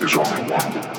is 0.00 0.16
only 0.16 0.50
one. 0.50 0.96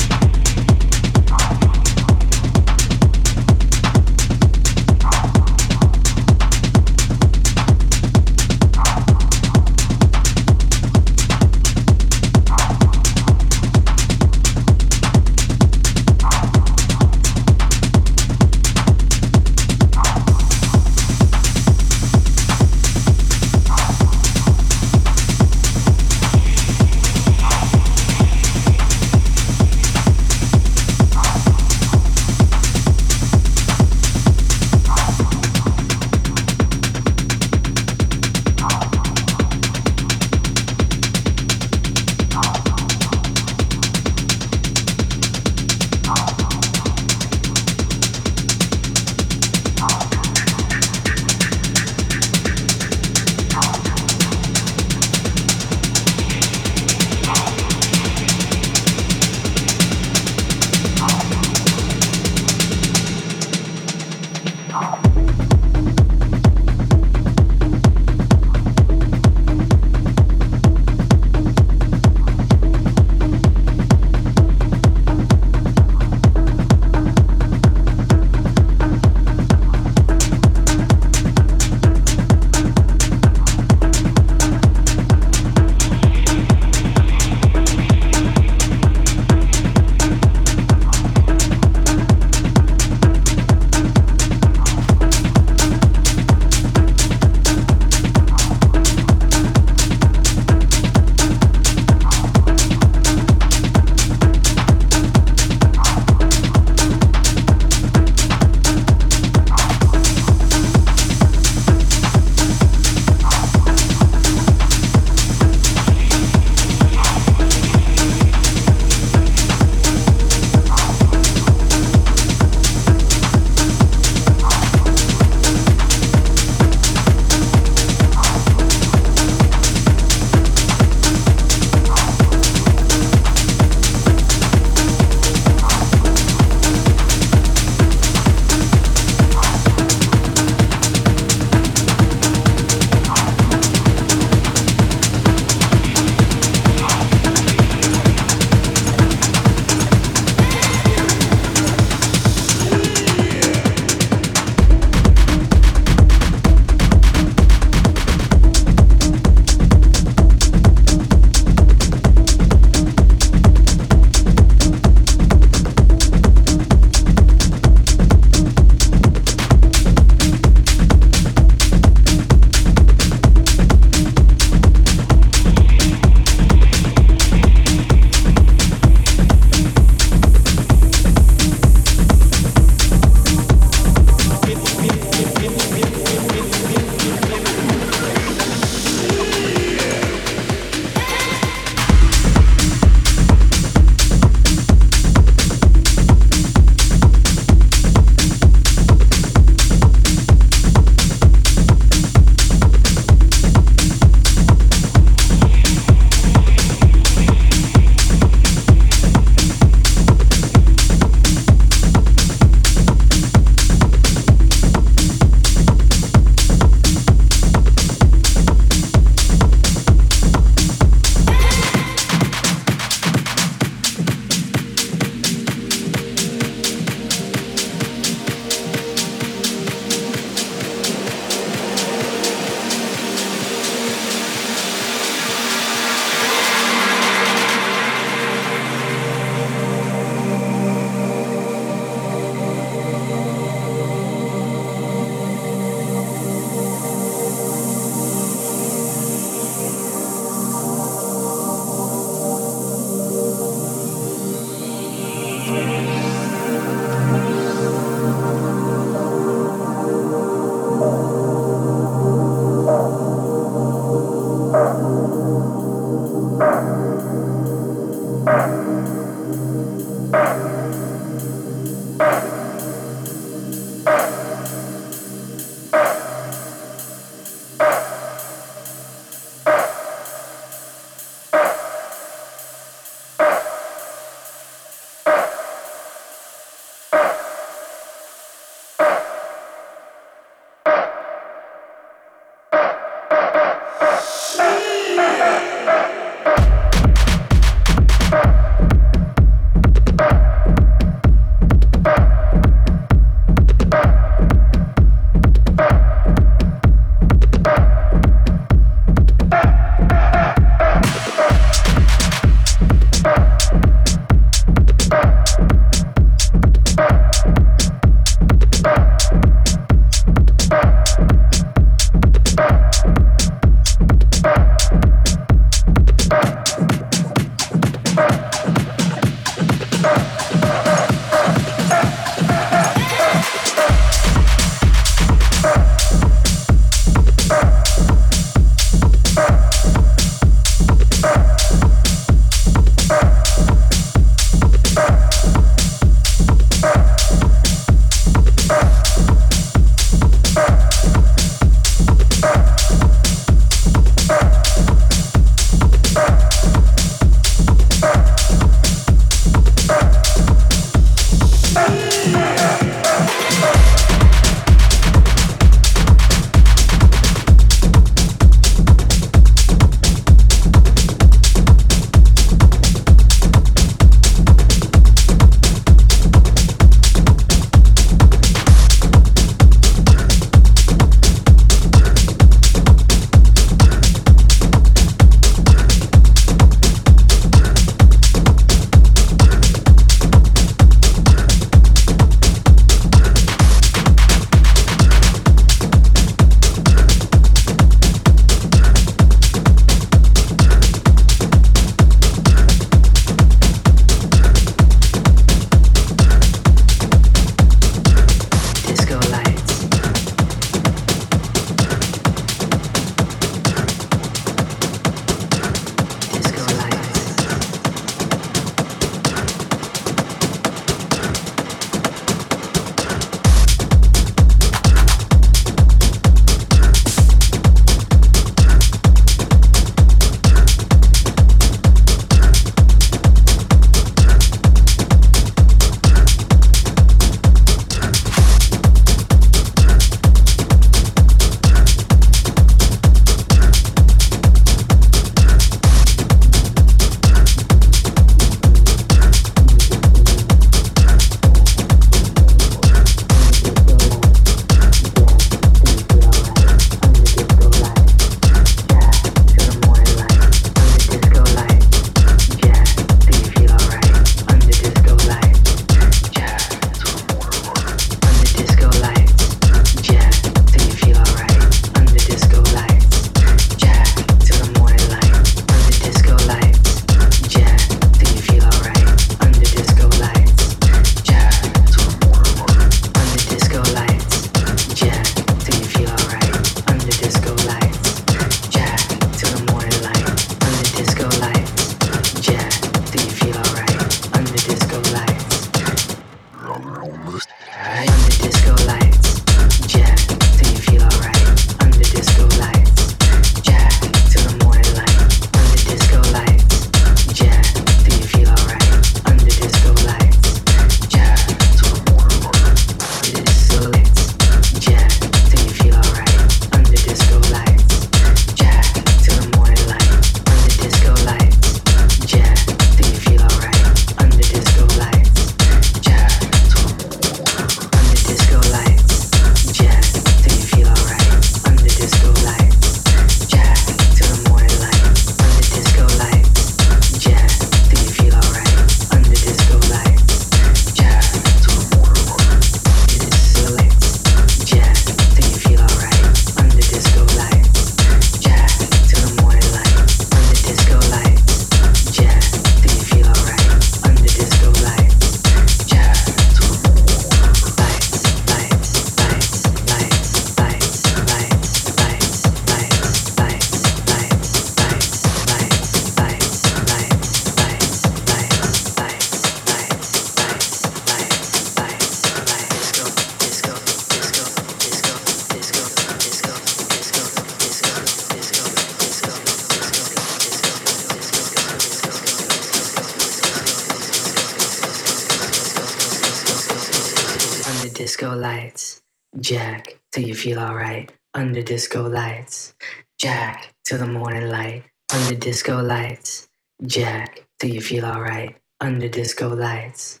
Jack 589.20 589.80
till 589.92 590.04
you 590.04 590.14
feel 590.14 590.38
alright. 590.38 590.92
Under 591.14 591.40
disco 591.42 591.88
lights. 591.88 592.54
Jack 592.98 593.54
till 593.64 593.78
the 593.78 593.86
morning 593.86 594.28
light. 594.28 594.64
Under 594.92 595.14
disco 595.14 595.62
lights. 595.62 596.28
Jack 596.66 597.26
till 597.38 597.50
you 597.50 597.62
feel 597.62 597.86
alright. 597.86 598.36
Under 598.60 598.88
disco 598.88 599.28
lights. 599.34 600.00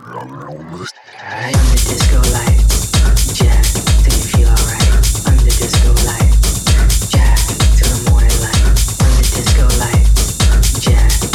Under 0.00 0.26
disco 1.76 2.18
lights. 2.32 2.90
Jack 3.34 3.64
till 4.02 4.14
you 4.18 4.26
feel 4.34 4.48
alright. 4.48 5.26
Under 5.28 5.44
disco 5.44 5.92
lights. 6.06 6.64
Jack 7.10 7.38
till 7.78 7.88
the 7.88 8.10
morning 8.10 8.40
light. 8.42 9.00
Under 9.00 9.22
disco 9.22 9.68
lights. 9.78 10.80
Jack 10.80 11.33